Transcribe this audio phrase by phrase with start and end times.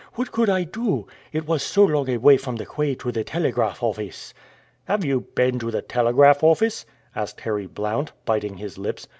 [0.15, 1.05] What could I do?
[1.31, 4.33] It was so long a way from the quay to the telegraph office."
[4.85, 9.07] "Have you been to the telegraph office?" asked Harry Blount, biting his lips.